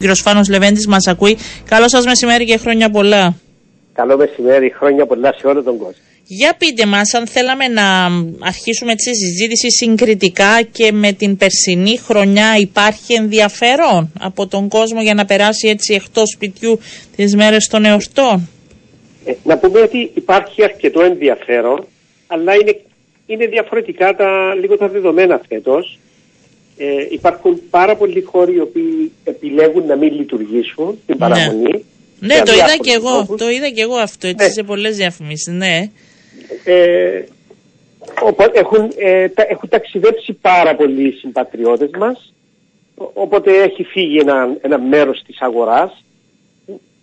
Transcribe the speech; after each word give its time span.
κύριος 0.00 0.20
Φάνος 0.20 0.48
Λεβέντης 0.48 0.86
μας 0.86 1.06
ακούει. 1.06 1.36
Καλό 1.68 1.88
σας 1.88 2.04
μεσημέρι 2.04 2.44
και 2.44 2.56
χρόνια 2.56 2.90
πολλά. 2.90 3.34
Καλό 3.92 4.16
μεσημέρι, 4.16 4.72
χρόνια 4.78 5.06
πολλά 5.06 5.34
σε 5.38 5.46
όλο 5.46 5.62
τον 5.62 5.78
κόσμο. 5.78 6.02
Για 6.24 6.54
πείτε 6.58 6.86
μας, 6.86 7.14
αν 7.14 7.26
θέλαμε 7.26 7.68
να 7.68 8.06
αρχίσουμε 8.40 8.94
τη 8.94 9.16
συζήτηση 9.16 9.70
συγκριτικά 9.70 10.62
και 10.72 10.92
με 10.92 11.12
την 11.12 11.36
περσινή 11.36 11.98
χρονιά, 11.98 12.56
υπάρχει 12.58 13.14
ενδιαφέρον 13.14 14.12
από 14.20 14.46
τον 14.46 14.68
κόσμο 14.68 15.02
για 15.02 15.14
να 15.14 15.24
περάσει 15.24 15.68
έτσι 15.68 15.94
εκτός 15.94 16.30
σπιτιού 16.34 16.78
τις 17.16 17.34
μέρες 17.36 17.66
των 17.66 17.84
εορτών; 17.84 18.48
Ε, 19.24 19.32
να 19.44 19.58
πούμε 19.58 19.80
ότι 19.80 20.10
υπάρχει 20.14 20.62
αρκετό 20.64 21.00
ενδιαφέρον, 21.00 21.86
αλλά 22.26 22.54
είναι, 22.54 22.80
είναι 23.26 23.46
διαφορετικά 23.46 24.16
τα, 24.16 24.54
λίγο 24.60 24.76
τα 24.76 24.88
δεδομένα 24.88 25.40
φέτος. 25.48 25.98
Ε, 26.80 27.06
υπάρχουν 27.10 27.60
πάρα 27.70 27.96
πολλοί 27.96 28.22
χώροι 28.22 28.54
οι 28.54 28.60
οποίοι 28.60 29.12
επιλέγουν 29.24 29.86
να 29.86 29.96
μην 29.96 30.12
λειτουργήσουν 30.14 30.86
την 30.86 31.00
Ναι. 31.06 31.16
παραμονή. 31.16 31.84
Ναι, 32.20 32.34
για 32.34 32.42
το 32.44 32.52
είδα 32.52 32.64
διάφορους 32.64 32.86
και 32.86 32.92
εγώ. 32.92 33.10
λόγους. 33.10 33.40
Το 33.40 33.48
είδα 33.50 33.68
και 33.70 33.82
εγώ 33.82 33.94
αυτό 33.96 34.26
έτσι 34.26 34.46
Ναι. 34.46 34.52
σε 34.52 34.62
πολλές 34.62 34.96
διαφημίσεις. 34.96 35.52
Ναι. 35.54 35.90
Ε, 36.64 37.22
οπότε 38.22 38.50
έχουν, 38.54 38.92
ε, 38.96 39.28
τα, 39.28 39.46
έχουν 39.48 39.68
ταξιδέψει 39.68 40.32
πάρα 40.32 40.74
πολλοί 40.76 41.12
συμπατριώτες 41.12 41.90
μας, 41.98 42.32
ο- 42.96 43.10
οπότε 43.14 43.62
έχει 43.62 43.84
φύγει 43.84 44.18
ένα, 44.18 44.56
ένα 44.60 44.78
μέρος 44.78 45.22
της 45.26 45.40
αγοράς, 45.40 46.04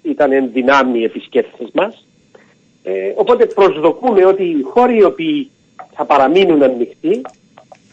ήταν 0.04 0.32
εν 0.32 0.50
δυνάμει 0.54 1.04
επισκέπτες 1.04 1.70
μας, 1.74 2.06
ε, 2.84 2.92
οπότε 3.16 3.46
προσδοκούμε 3.46 4.26
ότι 4.26 4.44
οι 4.44 4.62
χώροι 4.64 4.98
οι 4.98 5.04
οποίοι 5.04 5.50
θα 5.96 6.06
παραμείνουν 6.06 6.64
ανοιχτοί 6.64 7.22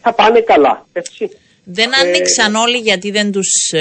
θα 0.01 0.13
πάνε 0.13 0.39
καλά, 0.39 0.85
έτσι. 0.93 1.29
Δεν 1.63 1.91
Ε, 1.91 1.95
άνοιξαν 2.07 2.55
όλοι 2.55 2.77
γιατί 2.77 3.11
δεν 3.11 3.31
τους 3.31 3.71
ε, 3.71 3.79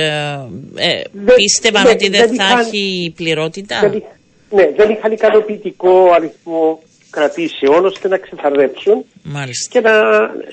ε, 0.75 1.01
Δεν- 1.13 1.35
πίστευαν 1.35 1.83
ναι, 1.85 1.91
ότι 1.91 2.09
δεν, 2.09 2.21
δεν 2.29 2.35
θα 2.37 2.45
είχαν- 2.45 2.59
έχει 2.67 3.13
πληρότητα; 3.17 3.81
Δεν, 3.81 3.93
είχ- 3.93 4.05
ναι, 4.51 4.71
δεν 4.77 4.91
είχαν 4.91 5.13
ικανοποιητικό 5.13 6.11
αριθμό 6.15 6.83
κρατήσεων 7.11 7.85
ώστε 7.85 8.09
να 8.09 8.19
ξεθαρρέψουν 8.19 9.05
Μάλιστα. 9.23 9.81
και 9.81 9.89
να, 9.89 9.93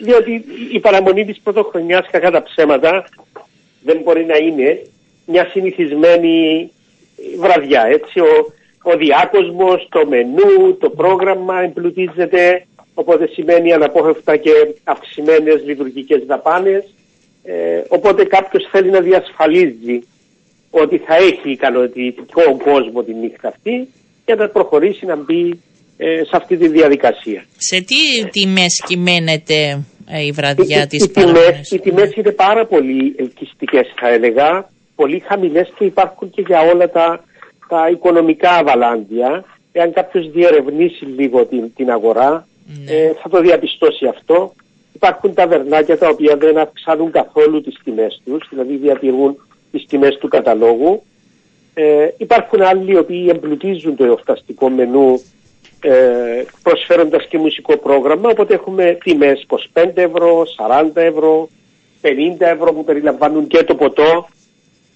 διότι 0.02 0.44
η 0.74 0.80
παραμονή 0.80 1.26
της 1.26 1.40
πρωτοχρονιάς 1.44 2.08
κακά 2.12 2.32
τα 2.32 2.44
ψέματα 2.44 3.06
δεν 3.84 4.00
μπορεί 4.04 4.26
να 4.26 4.38
είναι 4.38 4.82
μια 5.26 5.48
συνηθισμένη 5.52 6.70
βραδιά 7.40 7.84
έτσι 7.92 8.20
ο, 8.20 8.54
ο 8.82 8.98
διάκοσμος, 8.98 9.88
το 9.92 10.08
μενού, 10.08 10.78
το 10.80 10.90
πρόγραμμα 10.90 11.62
εμπλουτίζεται 11.62 12.66
οπότε 12.94 13.28
σημαίνει 13.28 13.74
αναπόφευκτα 13.74 14.38
και 14.38 14.52
αυξημένες 14.84 15.62
λειτουργικές 15.66 16.24
δαπάνες 16.28 16.84
ε, 17.52 17.84
οπότε 17.88 18.24
κάποιος 18.26 18.64
θέλει 18.72 18.90
να 18.92 19.00
διασφαλίζει 19.02 19.98
ότι 20.72 20.98
θα 20.98 21.16
έχει 21.16 21.52
ικανοποιητικό 21.52 22.58
κόσμο 22.58 23.04
τη 23.04 23.14
νύχτα 23.14 23.48
αυτή 23.48 23.88
και 24.26 24.36
να 24.36 24.50
προχωρήσει 24.50 25.06
να 25.06 25.16
μπει 25.16 25.60
ε, 25.98 26.24
σε 26.24 26.32
αυτή 26.32 26.58
τη 26.58 26.68
διαδικασία. 26.68 27.46
Σε 27.58 27.78
τι 27.82 28.30
τιμές 28.30 28.84
κυμαίνεται 28.88 29.84
ε, 30.12 30.26
η 30.26 30.32
βραδιά 30.32 30.82
Οι- 30.84 30.88
της 30.88 31.04
οι, 31.04 31.10
τιμές, 31.10 31.32
παραμονής. 31.34 31.72
οι 31.72 31.80
τιμές 31.80 32.16
είναι 32.16 32.32
πάρα 32.32 32.66
πολύ 32.66 33.16
ελκυστικές 33.18 33.88
θα 34.00 34.08
έλεγα, 34.10 34.70
πολύ 34.96 35.20
χαμηλές 35.28 35.72
και 35.78 35.86
υπάρχουν 35.86 36.30
και 36.30 36.44
για 36.48 36.60
όλα 36.62 36.90
τα, 36.90 37.24
τα 37.68 37.90
οικονομικά 37.92 38.50
αβαλάντια. 38.52 39.44
Εάν 39.72 39.94
κάποιος 39.94 40.32
διερευνήσει 40.32 41.06
λίγο 41.06 41.46
την, 41.46 41.74
την 41.76 41.90
αγορά 41.92 42.48
Ναι. 42.86 42.92
ε, 42.94 43.14
θα 43.22 43.30
το 43.30 43.42
διαπιστώσει 43.42 44.06
αυτό. 44.06 44.54
Υπάρχουν 45.02 45.34
ταβερνάκια 45.34 45.98
τα 45.98 46.08
οποία 46.08 46.36
δεν 46.36 46.58
αυξάνουν 46.58 47.12
καθόλου 47.12 47.62
τις 47.62 47.80
τιμές 47.84 48.22
τους, 48.26 48.48
δηλαδή 48.50 48.76
διατηρούν 48.76 49.48
τις 49.72 49.86
τιμές 49.86 50.18
του 50.18 50.28
καταλόγου. 50.28 51.04
Ε, 51.74 52.08
υπάρχουν 52.18 52.62
άλλοι 52.62 52.92
οι 52.92 52.98
οποίοι 52.98 53.32
εμπλουτίζουν 53.36 53.96
το 53.96 54.04
εορταστικό 54.04 54.70
μενού 54.70 55.22
ε, 55.82 56.44
προσφέροντας 56.64 57.26
και 57.26 57.38
μουσικό 57.38 57.78
πρόγραμμα, 57.78 58.30
οπότε 58.30 58.54
έχουμε 58.54 58.98
τιμές 59.04 59.46
25 59.74 59.92
ευρώ, 59.94 60.46
40 60.84 60.90
ευρώ, 60.94 61.50
50 62.02 62.10
ευρώ 62.40 62.74
που 62.74 62.84
περιλαμβάνουν 62.84 63.48
και 63.48 63.64
το 63.64 63.76
ποτό. 63.76 64.28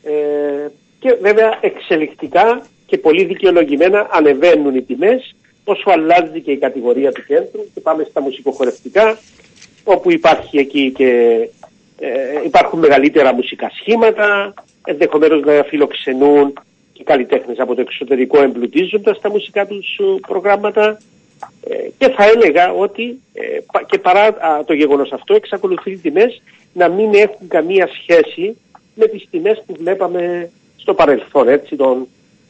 Ε, 0.04 0.68
και 1.00 1.18
βέβαια 1.22 1.58
εξελικτικά 1.62 2.66
και 2.86 2.98
πολύ 2.98 3.24
δικαιολογημένα 3.24 4.08
ανεβαίνουν 4.12 4.76
οι 4.76 4.82
τιμές 4.82 5.36
όσο 5.64 5.90
αλλάζει 5.90 6.42
και 6.42 6.52
η 6.52 6.58
κατηγορία 6.58 7.12
του 7.12 7.24
κέντρου. 7.28 7.62
Και 7.74 7.82
πάμε 7.82 8.08
στα 8.10 8.22
μουσικοχορευτικά 8.22 9.18
όπου 9.84 10.12
υπάρχει 10.12 10.58
εκεί 10.58 10.92
και 10.92 11.10
ε, 12.00 12.42
υπάρχουν 12.46 12.80
μεγαλύτερα 12.80 13.34
μουσικά 13.34 13.72
σχήματα, 13.80 14.54
ενδεχομένως 14.86 15.42
να 15.42 15.64
φιλοξενούν 15.64 16.54
και 16.94 17.04
καλλιτέχνες 17.04 17.60
από 17.60 17.76
το 17.76 17.82
εξωτερικό 17.82 18.42
εμπλουτίζοντας 18.42 19.20
τα 19.20 19.30
μουσικά 19.30 19.66
τους 19.66 19.98
ε, 20.00 20.20
προγράμματα. 20.28 20.98
Ε, 21.70 21.76
και 21.98 22.10
θα 22.10 22.26
έλεγα 22.26 22.72
ότι 22.74 23.22
ε, 23.34 23.60
πα- 23.72 23.84
και 23.84 23.98
παρά 23.98 24.26
α, 24.26 24.64
το 24.66 24.74
γεγονός 24.74 25.12
αυτό 25.12 25.34
εξακολουθεί 25.34 25.92
οι 25.92 25.98
τιμές 25.98 26.42
να 26.74 26.90
μην 26.90 27.14
έχουν 27.14 27.48
καμία 27.48 27.90
σχέση 28.02 28.58
με 28.96 29.08
τις 29.08 29.28
τιμές 29.32 29.64
που 29.66 29.76
βλέπαμε 29.80 30.50
στο 30.78 30.94
παρελθόν 30.94 31.48
έτσι 31.48 31.76
των, 31.76 32.08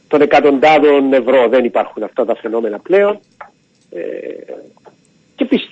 των 0.08 0.20
εκατοντάδων 0.20 1.12
ευρώ. 1.12 1.48
Δεν 1.48 1.64
υπάρχουν 1.64 2.02
αυτά 2.02 2.24
τα 2.24 2.36
φαινόμενα 2.36 2.78
πλέον. 2.78 3.18
Ε, 3.90 4.00
και 4.83 4.83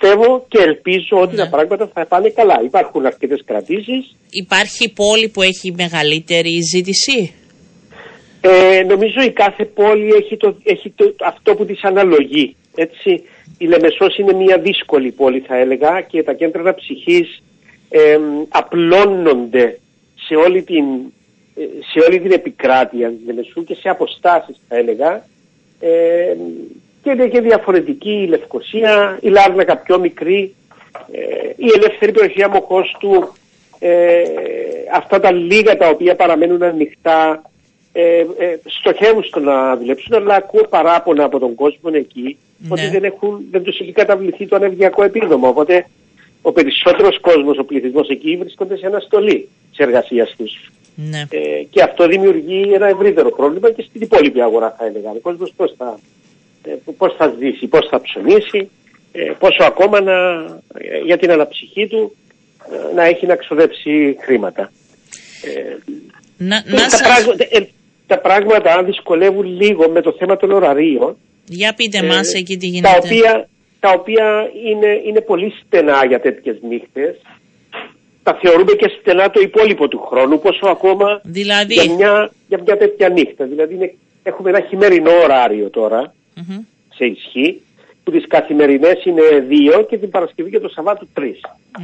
πιστεύω 0.03 0.45
και 0.47 0.57
ελπίζω 0.61 1.17
ότι 1.21 1.35
Ναι. 1.35 1.43
τα 1.43 1.49
πράγματα 1.49 1.89
θα 1.93 2.05
πάνε 2.05 2.29
καλά. 2.29 2.61
Υπάρχουν 2.63 3.05
αρκετές 3.05 3.41
κρατήσεις. 3.45 4.15
Υπάρχει 4.29 4.93
πόλη 4.93 5.29
που 5.29 5.41
έχει 5.41 5.73
μεγαλύτερη 5.77 6.61
ζήτηση; 6.73 7.33
Ε, 8.45 8.83
νομίζω 8.83 9.21
η 9.21 9.31
κάθε 9.31 9.65
πόλη 9.65 10.13
έχει, 10.13 10.37
το, 10.37 10.57
έχει 10.63 10.89
το, 10.89 11.15
αυτό 11.25 11.55
που 11.55 11.65
της 11.65 11.83
αναλογεί. 11.83 12.55
Έτσι. 12.75 13.23
Η 13.57 13.65
Λεμεσός 13.65 14.17
είναι 14.17 14.33
μια 14.33 14.57
δύσκολη 14.59 15.11
πόλη 15.11 15.39
θα 15.39 15.57
έλεγα 15.57 16.01
και 16.01 16.23
τα 16.23 16.33
κέντρα 16.33 16.61
αναψυχής 16.61 17.43
ε, 17.89 18.17
απλώνονται 18.49 19.79
σε 20.27 20.35
όλη 20.35 20.63
την, 20.63 20.83
ε, 21.55 21.63
σε 21.91 21.99
όλη 22.07 22.19
την 22.19 22.31
επικράτεια 22.31 23.09
της 23.09 23.19
Λεμεσού 23.25 23.63
και 23.63 23.75
σε 23.75 23.89
αποστάσεις 23.89 24.57
θα 24.67 24.75
έλεγα. 24.77 25.25
Ε, 25.79 26.35
και 27.03 27.09
είναι 27.09 27.27
και 27.27 27.41
διαφορετική 27.41 28.11
η 28.11 28.27
Λευκοσία, 28.27 29.17
η 29.21 29.29
Λάρνακα 29.29 29.77
πιο 29.77 29.99
μικρή, 29.99 30.55
ε, 31.11 31.49
η 31.55 31.67
ελεύθερη 31.75 32.11
περιοχή 32.11 32.43
αμοχώς 32.43 32.95
του, 32.99 33.33
ε, 33.79 34.23
αυτά 34.93 35.19
τα 35.19 35.31
λίγα 35.31 35.77
τα 35.77 35.87
οποία 35.89 36.15
παραμένουν 36.15 36.63
ανοιχτά 36.63 37.41
ε, 37.95 38.19
ε, 38.19 38.59
στοχεύουν 38.65 39.23
στο 39.23 39.39
να 39.39 39.77
δουλέψουν, 39.77 40.13
αλλά 40.13 40.35
ακούω 40.35 40.67
παράπονα 40.69 41.23
από 41.23 41.39
τον 41.39 41.55
κόσμο 41.55 41.89
εκεί 41.93 42.37
Ναι. 42.57 42.67
ότι 42.71 42.87
δεν, 42.87 43.03
έχουν, 43.03 43.45
δεν 43.51 43.63
τους 43.63 43.79
έχει 43.79 43.91
καταβληθεί 43.91 44.47
το 44.47 44.55
ανεβριακό 44.55 45.03
επίδομα. 45.03 45.47
Οπότε 45.47 45.85
ο 46.41 46.51
περισσότερος 46.51 47.19
κόσμος, 47.19 47.57
ο 47.57 47.63
πληθυσμός 47.63 48.09
εκεί 48.09 48.37
βρίσκονται 48.37 48.77
σε 48.77 48.85
αναστολή 48.85 49.49
της 49.69 49.79
εργασίας 49.79 50.35
τους. 50.37 50.71
Ναι. 50.95 51.25
Ε, 51.29 51.63
και 51.69 51.81
αυτό 51.81 52.07
δημιουργεί 52.07 52.71
ένα 52.73 52.87
ευρύτερο 52.87 53.29
πρόβλημα 53.31 53.71
και 53.71 53.85
στην 53.89 54.01
υπόλοιπη 54.01 54.41
αγορά 54.41 54.75
θα 54.77 54.85
έλεγα. 54.85 55.09
Ο 55.09 55.19
κόσμος 55.21 55.53
πώς 55.55 55.73
θα, 55.77 55.99
ε, 55.99 56.12
πώς 56.97 57.15
θα 57.17 57.35
ζήσει, 57.39 57.67
πώς 57.67 57.87
θα 57.89 58.01
ψωνίσει, 58.01 58.69
ε, 59.11 59.31
πόσο 59.39 59.63
ακόμα 59.63 60.01
να, 60.01 60.13
ε, 60.73 60.99
για 61.05 61.17
την 61.17 61.31
αναψυχή 61.31 61.87
του 61.87 62.15
ε, 62.71 62.93
να 62.93 63.03
έχει 63.03 63.25
να 63.25 63.35
ξοδέψει 63.35 64.17
χρήματα. 64.19 64.71
Ε, 65.43 65.75
Να, 66.37 66.55
ε, 66.55 66.63
να 66.65 66.75
τα, 66.75 66.89
σας... 66.89 67.01
πράγματα, 67.01 67.45
ε, 67.49 67.67
τα 68.07 68.19
πράγματα 68.19 68.83
δυσκολεύουν 68.83 69.45
λίγο 69.45 69.89
με 69.89 70.01
το 70.01 70.15
θέμα 70.19 70.37
των 70.37 70.51
ωραρίων 70.51 71.17
Για 71.45 71.73
πείτε 71.73 71.97
ε, 71.97 72.03
μας 72.03 72.33
εκεί 72.33 72.57
τι 72.57 72.81
τα 72.81 72.89
γίνεται. 72.89 72.99
οποία, 73.03 73.49
τα 73.79 73.89
οποία 73.91 74.49
είναι, 74.65 75.01
είναι 75.05 75.21
πολύ 75.21 75.53
στενά 75.65 76.05
για 76.07 76.19
τέτοιες 76.19 76.57
νύχτες. 76.61 77.15
Τα 78.23 78.39
θεωρούμε 78.41 78.73
και 78.73 78.91
στενά 78.99 79.29
το 79.29 79.39
υπόλοιπο 79.39 79.87
του 79.87 79.99
χρόνου, 79.99 80.39
πόσο 80.39 80.67
ακόμα 80.67 81.21
Δηλαδή, 81.23 81.73
για 81.73 81.93
μια, 81.93 82.31
για 82.47 82.61
μια 82.65 82.77
τέτοια 82.77 83.09
νύχτα. 83.09 83.45
Δηλαδή 83.45 83.73
είναι, 83.73 83.93
έχουμε 84.23 84.49
ένα 84.49 84.59
χειμερινό 84.59 85.11
ωράριο 85.23 85.69
τώρα 85.69 86.13
μμμ, 86.35 86.59
σε 86.95 87.05
ισχύ, 87.05 87.61
που 88.03 88.11
τις 88.11 88.27
καθημερινές 88.27 89.05
είναι 89.05 89.39
δύο 89.47 89.81
και 89.83 89.97
την 89.97 90.09
Παρασκευή 90.09 90.49
και 90.49 90.59
το 90.59 90.69
Σαββάτο 90.69 91.07
τρεις. 91.13 91.39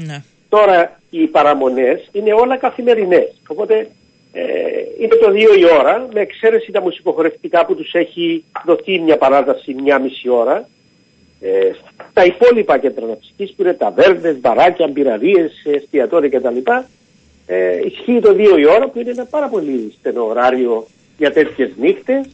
ναι. 0.05 0.23
Τώρα 0.49 0.99
οι 1.09 1.27
παραμονές 1.27 2.09
είναι 2.11 2.33
όλα 2.33 2.57
καθημερινές. 2.57 3.41
Οπότε 3.47 3.87
ε, 4.31 4.41
είναι 4.99 5.15
το 5.15 5.31
δύο 5.31 5.53
η 5.53 5.65
ώρα, 5.79 6.07
με 6.13 6.19
εξαίρεση 6.19 6.71
τα 6.71 6.81
μουσικοχορευτικά 6.81 7.65
που 7.65 7.75
τους 7.75 7.93
έχει 7.93 8.43
δοθεί 8.65 8.99
μια 8.99 9.17
παράταση 9.17 9.73
μια 9.73 9.99
μισή 9.99 10.29
ώρα. 10.29 10.67
Ε, 11.41 11.71
τα 12.13 12.25
υπόλοιπα 12.25 12.77
κέντρα 12.77 13.05
αναψυχής 13.05 13.53
που 13.53 13.61
είναι 13.61 13.73
ταβέρνες, 13.73 14.39
μπαράκια, 14.39 14.87
μπειραρίες, 14.87 15.51
εστιατόρια 15.65 16.39
κτλ. 16.39 16.71
Ε, 17.45 17.79
ισχύει 17.85 18.19
το 18.19 18.33
δύο 18.33 18.57
η 18.57 18.65
ώρα 18.65 18.87
που 18.87 18.99
είναι 18.99 19.11
ένα 19.11 19.25
πάρα 19.25 19.47
πολύ 19.47 19.93
στενό 19.99 20.25
ωράριο 20.25 20.87
για 21.17 21.31
τέτοιες 21.31 21.69
νύχτες 21.77 22.25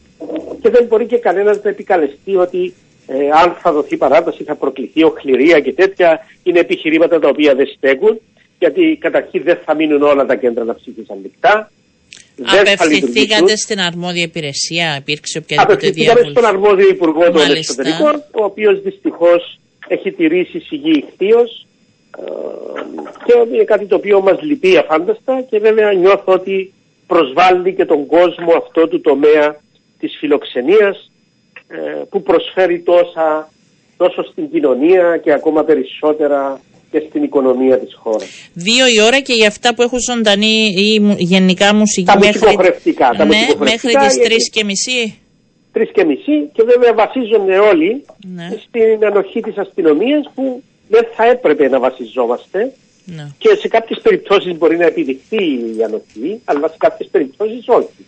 και 0.66 0.72
δεν 0.72 0.86
μπορεί 0.86 1.06
και 1.06 1.18
κανένας 1.18 1.62
να 1.62 1.70
επικαλεστεί 1.70 2.36
ότι 2.36 2.74
ε, 3.06 3.14
αν 3.42 3.56
θα 3.62 3.72
δοθεί 3.72 3.96
παράταση 3.96 4.42
θα 4.44 4.54
προκληθεί 4.54 5.02
οχληρία 5.04 5.60
και 5.60 5.72
τέτοια. 5.72 6.26
Είναι 6.42 6.60
επιχειρήματα 6.60 7.18
τα 7.18 7.28
οποία 7.28 7.54
δεν 7.54 7.66
στέκουν 7.76 8.20
γιατί 8.58 8.96
καταρχήν 9.00 9.42
δεν 9.42 9.58
θα 9.64 9.74
μείνουν 9.74 10.02
όλα 10.02 10.26
τα 10.26 10.34
κέντρα 10.34 10.62
αναψυχής 10.62 11.10
ανοιχτά 11.10 11.70
Απευθυνθήκατε 12.60 13.56
στην 13.56 13.80
αρμόδια 13.80 14.22
υπηρεσία, 14.22 14.96
υπήρξε 15.00 15.38
οποιαδήποτε 15.38 15.88
διάβολη. 15.90 16.10
Απευθυνθήκαμε 16.10 16.30
στον 16.30 16.44
αρμόδιο 16.44 16.88
Υπουργό 16.88 17.30
των 17.30 17.50
Εξωτερικών, 17.50 18.14
ο 18.40 18.44
οποίος 18.44 18.82
δυστυχώς 18.82 19.58
έχει 19.88 20.10
τηρήσει 20.12 20.58
σιγή 20.58 21.04
ηχθείως. 21.04 21.66
Ε, 22.18 22.22
και 23.24 23.54
είναι 23.54 23.64
κάτι 23.64 23.86
το 23.86 23.96
οποίο 23.96 24.20
μας 24.20 24.42
λυπεί 24.42 24.76
αφάνταστα 24.76 25.44
και 25.50 25.58
βέβαια 25.58 25.92
νιώθω 25.92 26.32
ότι 26.32 26.72
προσβάλλει 27.06 27.74
και 27.74 27.84
τον 27.84 28.06
κόσμο 28.06 28.52
αυτό 28.56 28.88
του 28.88 29.00
τομέα 29.00 29.56
της 29.98 30.16
φιλοξενίας 30.18 31.10
ε, 31.68 32.02
που 32.10 32.22
προσφέρει 32.22 32.80
τόσα 32.80 33.50
τόσο 33.96 34.22
στην 34.22 34.50
κοινωνία 34.50 35.20
και 35.22 35.32
ακόμα 35.32 35.64
περισσότερα 35.64 36.60
και 36.90 37.02
στην 37.08 37.22
οικονομία 37.22 37.78
της 37.78 37.94
χώρας. 37.94 38.50
Δύο 38.52 38.86
η 38.86 39.00
ώρα 39.06 39.20
και 39.20 39.32
για 39.32 39.48
αυτά 39.48 39.74
που 39.74 39.82
έχουν 39.82 39.98
ζωντανή 40.10 40.74
ή 40.76 41.14
γενικά 41.18 41.74
μουσική 41.74 42.06
τα 42.06 42.18
μέχρι, 42.18 42.40
τα 42.96 43.24
ναι, 43.24 43.46
μέχρι 43.58 43.92
τις 43.92 44.18
τρεις 44.24 44.50
και 44.50 44.64
μισή. 44.64 45.18
Τρεις 45.72 45.90
και 45.92 46.04
μισή 46.04 46.50
και 46.52 46.62
βέβαια 46.62 46.94
βασίζονται 46.94 47.58
όλοι 47.58 48.04
ναι. 48.34 48.48
στην 48.64 49.06
ανοχή 49.06 49.40
της 49.40 49.56
αστυνομίας 49.56 50.30
που 50.34 50.62
δεν 50.88 51.06
θα 51.16 51.24
έπρεπε 51.24 51.68
να 51.68 51.78
βασιζόμαστε 51.78 52.72
ναι. 53.04 53.28
και 53.38 53.48
σε 53.60 53.68
κάποιες 53.68 54.00
περιπτώσεις 54.02 54.58
μπορεί 54.58 54.76
να 54.76 54.84
επιδειχθεί 54.84 55.44
η 55.78 55.82
ανοχή 55.84 56.40
αλλά 56.44 56.68
σε 56.68 56.74
κάποιες 56.78 57.08
περιπτώσεις 57.12 57.64
όχι. 57.68 58.06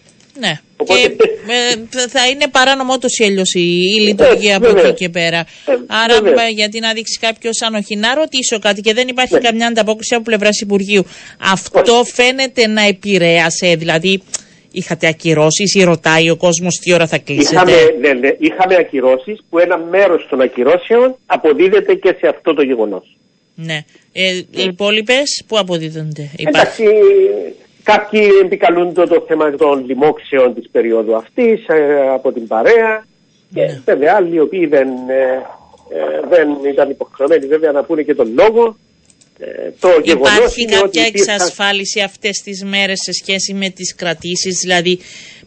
Ναι. 0.86 0.94
Και 0.94 1.16
ε, 2.00 2.08
θα 2.08 2.28
είναι 2.28 2.48
παράνομο 2.50 2.92
ούτω 2.94 3.06
ή 3.18 3.24
αλλιώ 3.24 3.42
η 3.54 4.00
λειτουργία 4.00 4.56
από 4.56 4.66
εκεί 4.66 4.92
και 4.92 5.08
πέρα. 5.08 5.38
Ε, 5.38 5.72
Άρα, 5.86 6.48
γιατί 6.50 6.80
να 6.80 6.92
δείξει 6.92 7.18
κάποιος 7.18 7.60
ανοχή. 7.62 7.96
Να 7.96 8.14
ρωτήσω 8.14 8.58
κάτι 8.58 8.80
και 8.80 8.94
δεν 8.94 9.08
υπάρχει 9.08 9.34
ναι. 9.34 9.40
καμιά 9.40 9.66
ανταπόκριση 9.66 10.14
από 10.14 10.24
πλευράς 10.24 10.60
Υπουργείου. 10.60 11.04
Αυτό 11.52 12.04
φαίνεται 12.04 12.66
να 12.66 12.82
επηρέασε, 12.82 13.74
δηλαδή. 13.74 14.22
Είχατε 14.72 15.06
ακυρώσεις 15.06 15.74
ή 15.74 15.82
ρωτάει 15.82 16.30
ο 16.30 16.36
κόσμος 16.36 16.74
τι 16.74 16.92
ώρα 16.92 17.06
θα 17.06 17.18
κλείσετε; 17.18 17.54
Είχαμε, 17.54 17.72
ναι, 18.00 18.12
ναι, 18.12 18.36
είχαμε 18.38 18.74
ακυρώσεις 18.78 19.38
που 19.50 19.58
ένα 19.58 19.78
μέρος 19.78 20.26
των 20.30 20.40
ακυρώσεων 20.40 21.16
αποδίδεται 21.26 21.94
και 21.94 22.14
σε 22.18 22.26
αυτό 22.28 22.54
το 22.54 22.62
γεγονός. 22.62 23.16
Ναι. 23.54 23.84
Ε, 24.12 24.36
οι 24.36 24.62
υπόλοιπες 24.62 25.44
που 25.46 25.58
αποδίδονται. 25.58 26.30
Εντάξει, 26.36 26.84
Κάποιοι 27.92 28.28
επικαλούν 28.44 28.94
το, 28.94 29.24
θέμα 29.26 29.50
των 29.50 29.84
λοιμόξεων 29.86 30.54
της 30.54 30.68
περίοδου 30.72 31.16
αυτής 31.16 31.66
ε, 31.68 32.08
από 32.14 32.32
την 32.32 32.46
παρέα 32.46 33.06
και 33.54 33.60
ναι. 33.60 33.82
βέβαια 33.84 34.14
άλλοι 34.16 34.34
οι 34.34 34.40
οποίοι 34.40 34.66
δεν, 34.66 34.88
ε, 35.08 35.22
ε, 35.88 36.28
δεν 36.28 36.48
ήταν 36.70 36.90
υποχρεωμένοι 36.90 37.46
βέβαια 37.46 37.72
να 37.72 37.82
πούνε 37.84 38.02
και 38.02 38.14
τον 38.14 38.32
λόγο. 38.34 38.76
το 39.80 39.88
Υπάρχει 40.02 40.64
κάποια 40.64 41.04
εξασφάλιση 41.06 42.00
αυτές 42.00 42.38
τις 42.44 42.64
μέρες 42.64 42.98
σε 43.02 43.12
σχέση 43.12 43.54
με 43.54 43.68
τις 43.68 43.94
κρατήσεις, 43.94 44.58
δηλαδή 44.62 44.98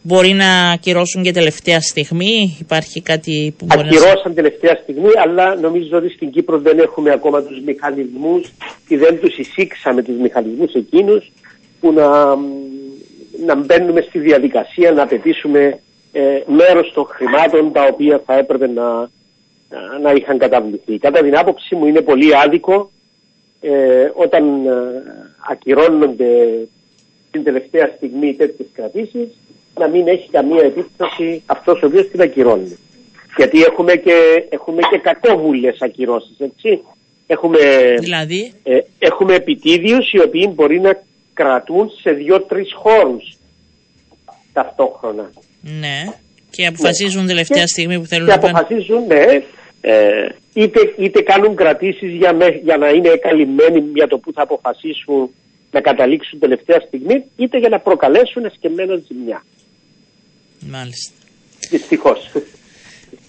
μπορεί 0.02 0.32
να 0.32 0.70
ακυρώσουν 0.70 1.22
και 1.22 1.32
τελευταία 1.32 1.80
στιγμή, 1.80 2.56
υπάρχει 2.60 3.02
κάτι 3.02 3.54
που 3.58 3.64
μπορεί 3.64 3.88
Ακυρώσαν 3.88 4.22
να... 4.24 4.34
τελευταία 4.34 4.78
στιγμή, 4.82 5.10
αλλά 5.24 5.54
νομίζω 5.54 5.96
ότι 5.96 6.08
στην 6.08 6.30
Κύπρο 6.30 6.58
δεν 6.58 6.78
έχουμε 6.78 7.12
ακόμα 7.12 7.42
τους 7.42 7.60
μηχανισμούς 7.64 8.52
και 8.88 8.96
δεν 8.96 9.20
τους 9.20 9.38
εισήξαμε 9.38 10.02
τους 10.02 10.16
μηχανισμούς 10.16 10.72
εκείνους 10.74 11.30
που 11.82 11.92
να, 11.92 12.36
να 13.46 13.54
μπαίνουμε 13.54 14.00
στη 14.00 14.18
διαδικασία 14.18 14.92
να 14.92 15.02
απαιτήσουμε 15.02 15.80
ε, 16.12 16.40
μέρος 16.46 16.92
των 16.94 17.04
χρημάτων 17.04 17.72
τα 17.72 17.84
οποία 17.92 18.22
θα 18.26 18.38
έπρεπε 18.38 18.66
να, 18.66 19.10
να 20.02 20.12
είχαν 20.12 20.38
καταβληθεί. 20.38 20.98
Κατά 20.98 21.22
την 21.22 21.36
άποψη 21.36 21.74
μου 21.74 21.86
είναι 21.86 22.00
πολύ 22.00 22.36
άδικο 22.36 22.90
ε, 23.60 24.10
όταν 24.14 24.66
ε, 24.66 24.72
ακυρώνονται 25.50 26.66
την 27.30 27.44
τελευταία 27.44 27.92
στιγμή 27.96 28.34
τέτοιες 28.34 28.68
κρατήσεις 28.72 29.28
να 29.78 29.88
μην 29.88 30.08
έχει 30.08 30.30
καμία 30.30 30.62
επίπτωση 30.62 31.42
αυτός 31.46 31.82
ο 31.82 31.86
οποίος 31.86 32.08
την 32.08 32.20
ακυρώνει. 32.20 32.78
Γιατί 33.36 33.62
έχουμε 33.62 33.94
και, 33.94 34.46
έχουμε 34.48 34.80
και 34.90 34.98
κακόβουλες 34.98 35.76
ακυρώσεις, 35.80 36.36
έτσι. 36.38 36.82
Έχουμε, 37.26 37.58
δηλαδή; 38.00 38.52
ε, 38.62 38.78
έχουμε 38.98 39.34
επιτίδιους 39.34 40.12
οι 40.12 40.20
οποίοι 40.20 40.52
μπορεί 40.54 40.80
να 40.80 41.02
κρατούν 41.34 41.90
σε 42.00 42.10
δύο-τρεις 42.10 42.72
χώρους 42.74 43.36
ταυτόχρονα. 44.52 45.30
Ναι. 45.60 46.04
Και 46.50 46.66
αποφασίζουν 46.66 47.22
ναι. 47.22 47.28
τελευταία 47.28 47.66
στιγμή 47.66 47.98
που 47.98 48.06
θέλουν 48.06 48.26
και 48.26 48.32
να 48.32 48.38
πάνε. 48.38 48.58
αποφασίζουν, 48.58 49.06
ναι, 49.06 49.24
ε, 49.80 50.26
είτε, 50.52 50.80
είτε 50.98 51.20
κάνουν 51.22 51.56
κρατήσεις 51.56 52.12
για, 52.12 52.36
για 52.62 52.76
να 52.76 52.88
είναι 52.88 53.08
καλυμμένοι 53.08 53.78
για 53.94 54.08
το 54.08 54.18
που 54.18 54.32
θα 54.32 54.42
αποφασίσουν 54.42 55.30
να 55.70 55.80
καταλήξουν 55.80 56.38
τελευταία 56.38 56.80
στιγμή, 56.86 57.24
είτε 57.36 57.58
για 57.58 57.68
να 57.68 57.80
προκαλέσουν 57.80 58.44
εσκεμμένο 58.44 59.02
ζημιά. 59.08 59.44
Μάλιστα. 60.70 61.14
Δυστυχώς. 61.70 62.30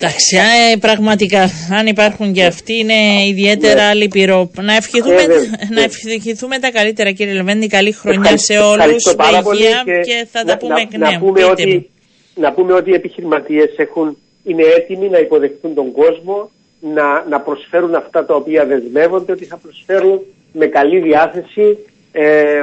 Εντάξει, 0.05 0.38
ε, 0.38 0.77
πραγματικά, 0.77 1.50
αν 1.79 1.88
υπάρχουν 1.88 2.33
και 2.33 2.44
αυτοί 2.44 2.73
είναι 2.73 3.25
ιδιαίτερα 3.27 3.88
ναι. 3.88 3.94
λυπηρό. 3.94 4.51
Να 4.61 4.75
ευχηθούμε, 4.75 5.21
ε, 5.21 5.73
να 5.73 5.81
ευχηθούμε 5.81 6.59
τα 6.59 6.71
καλύτερα 6.71 7.11
κύριε 7.11 7.33
Λεβέντη, 7.33 7.67
καλή 7.67 7.91
χρονιά 7.91 8.38
σε 8.38 8.57
όλους, 8.57 9.03
με 9.05 9.25
υγεία 9.53 9.81
και, 9.85 10.00
και, 10.00 10.27
θα 10.31 10.44
τα 10.44 10.57
πούμε 10.57 10.81
εκ 10.81 10.97
νέου. 10.97 11.11
Να 11.11 11.19
πούμε, 11.19 11.44
ότι, 11.44 11.89
να 12.35 12.51
πούμε 12.53 12.73
ότι 12.73 12.89
οι 12.89 12.94
επιχειρηματίες 12.94 13.77
έχουν, 13.77 14.17
είναι 14.44 14.63
έτοιμοι 14.77 15.09
να 15.09 15.17
υποδεχτούν 15.17 15.73
τον 15.73 15.91
κόσμο, 15.91 16.50
να, 16.79 17.25
να 17.29 17.39
προσφέρουν 17.39 17.95
αυτά 17.95 18.25
τα 18.25 18.35
οποία 18.35 18.65
δεσμεύονται, 18.65 19.31
ότι 19.31 19.45
θα 19.45 19.57
προσφέρουν 19.57 20.21
με 20.51 20.65
καλή 20.65 21.00
διάθεση 21.00 21.77
ε, 22.11 22.61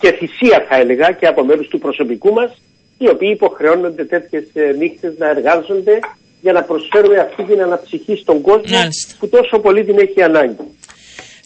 και 0.00 0.12
θυσία 0.12 0.66
θα 0.68 0.76
έλεγα 0.76 1.12
και 1.12 1.26
από 1.26 1.44
μέρους 1.44 1.68
του 1.68 1.78
προσωπικού 1.78 2.32
μας, 2.32 2.62
οι 2.98 3.08
οποίοι 3.08 3.30
υποχρεώνονται 3.32 4.04
τέτοιες 4.04 4.44
ε, 4.54 4.74
νύχτες 4.78 5.14
να 5.18 5.28
εργάζονται 5.28 5.98
για 6.40 6.52
να 6.52 6.62
προσφέρουμε 6.62 7.18
αυτή 7.18 7.42
την 7.44 7.62
αναψυχή 7.62 8.16
στον 8.16 8.40
κόσμο 8.40 8.78
που 9.18 9.28
τόσο 9.28 9.58
πολύ 9.58 9.84
την 9.84 9.98
έχει 9.98 10.22
ανάγκη. 10.22 10.56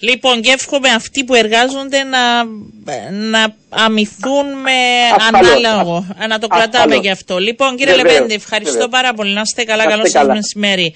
Λοιπόν, 0.09 0.41
και 0.41 0.51
εύχομαι 0.51 0.89
αυτοί 0.89 1.25
που 1.25 1.35
εργάζονται 1.35 2.03
να, 2.03 2.45
να 3.31 3.55
αμυθούν 3.69 4.47
με 4.47 4.79
ανάλογο. 5.29 6.07
Να 6.29 6.39
το 6.39 6.47
κρατάμε 6.47 6.97
γι' 6.97 7.11
αυτό. 7.11 7.39
Λοιπόν, 7.39 7.77
κύριε 7.77 7.95
Λεβέντη, 7.95 8.35
ευχαριστώ 8.35 8.89
πάρα 8.89 9.15
πολύ. 9.15 9.33
Να 9.35 9.41
είστε 9.41 9.65
καλά. 9.65 9.85
Καλό 9.87 10.07
σας 10.07 10.27
μεσημέρι. 10.27 10.91